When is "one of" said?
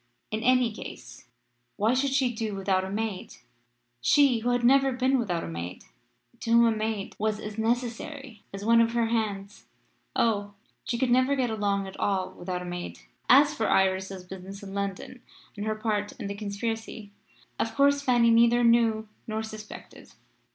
8.65-8.93